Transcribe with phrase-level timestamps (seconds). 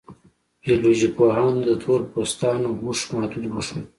[0.63, 3.85] بیولوژي پوهانو د تور پوستانو هوښ محدود وښود.